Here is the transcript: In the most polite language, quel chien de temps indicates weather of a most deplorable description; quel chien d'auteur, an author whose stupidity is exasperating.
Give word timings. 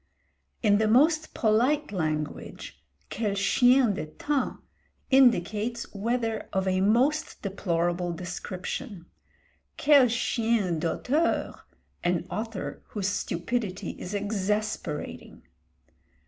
In 0.63 0.79
the 0.79 0.87
most 0.87 1.35
polite 1.35 1.91
language, 1.91 2.81
quel 3.11 3.35
chien 3.35 3.93
de 3.93 4.07
temps 4.07 4.57
indicates 5.11 5.93
weather 5.93 6.49
of 6.51 6.67
a 6.67 6.81
most 6.81 7.43
deplorable 7.43 8.11
description; 8.11 9.05
quel 9.77 10.07
chien 10.07 10.79
d'auteur, 10.79 11.53
an 12.03 12.25
author 12.31 12.81
whose 12.87 13.09
stupidity 13.09 13.91
is 13.99 14.15
exasperating. 14.15 15.43